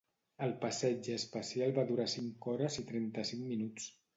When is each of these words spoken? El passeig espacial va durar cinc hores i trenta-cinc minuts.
El 0.45 0.53
passeig 0.63 1.09
espacial 1.17 1.75
va 1.77 1.85
durar 1.91 2.09
cinc 2.17 2.49
hores 2.55 2.81
i 2.85 2.89
trenta-cinc 2.91 3.49
minuts. 3.55 3.91